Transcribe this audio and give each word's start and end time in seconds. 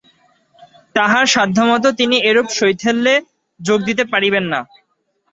তাঁহার 0.95 1.25
সাধ্যমত 1.27 1.85
তিনি 1.99 2.17
এরূপ 2.29 2.47
শৈথিল্যে 2.51 3.15
যোগ 3.59 3.79
দিতে 3.87 4.03
পারিবেন 4.11 4.45
না। 4.53 4.59